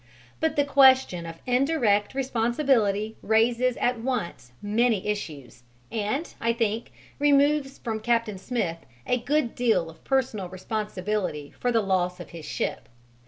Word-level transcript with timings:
But 0.39 0.55
the 0.55 0.65
question 0.65 1.27
of 1.27 1.41
indirect 1.45 2.15
responsibility 2.15 3.17
raises 3.21 3.77
at 3.77 3.99
once 3.99 4.51
many 4.59 5.05
issues 5.05 5.61
and, 5.91 6.33
I 6.41 6.53
think, 6.53 6.91
removes 7.19 7.77
from 7.77 7.99
Captain 7.99 8.39
Smith 8.39 8.79
a 9.05 9.19
good 9.19 9.53
deal 9.53 9.91
of 9.91 10.03
personal 10.03 10.49
responsibility 10.49 11.53
for 11.59 11.71
the 11.71 11.81
loss 11.81 12.19
of 12.19 12.31
his 12.31 12.45
ship. 12.47 12.89